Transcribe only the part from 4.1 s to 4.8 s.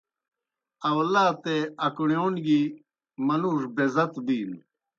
بِینوْ۔